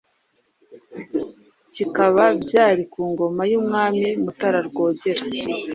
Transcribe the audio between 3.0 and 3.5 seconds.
ngoma